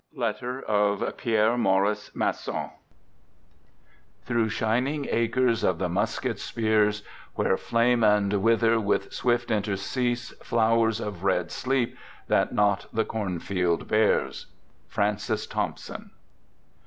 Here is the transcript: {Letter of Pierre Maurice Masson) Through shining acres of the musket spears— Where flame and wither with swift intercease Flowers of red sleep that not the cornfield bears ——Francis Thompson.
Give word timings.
{Letter 0.15 0.63
of 0.63 1.15
Pierre 1.17 1.59
Maurice 1.59 2.09
Masson) 2.15 2.71
Through 4.23 4.49
shining 4.49 5.05
acres 5.11 5.63
of 5.63 5.77
the 5.77 5.89
musket 5.89 6.39
spears— 6.39 7.03
Where 7.35 7.55
flame 7.55 8.03
and 8.03 8.33
wither 8.41 8.79
with 8.79 9.13
swift 9.13 9.49
intercease 9.51 10.31
Flowers 10.43 10.99
of 10.99 11.23
red 11.23 11.51
sleep 11.51 11.95
that 12.29 12.51
not 12.51 12.87
the 12.91 13.05
cornfield 13.05 13.87
bears 13.87 14.47
——Francis 14.95 15.45
Thompson. 15.45 16.09